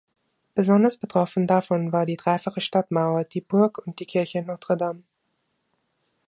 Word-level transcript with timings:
Besonders 0.55 0.97
betroffen 0.97 1.45
davon 1.45 1.91
war 1.91 2.07
die 2.07 2.17
dreifache 2.17 2.59
Stadtmauer, 2.59 3.23
die 3.23 3.39
Burg 3.41 3.77
und 3.85 3.99
die 3.99 4.07
Kirche 4.07 4.41
Notre-Dame. 4.41 5.03